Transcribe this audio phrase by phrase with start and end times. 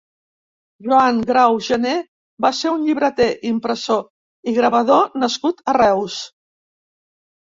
[0.85, 1.91] Joan Grau Gené
[2.45, 4.03] va ser un llibreter, impressor
[4.53, 6.17] i gravador nascut a Reus.